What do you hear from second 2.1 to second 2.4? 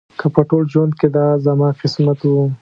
و.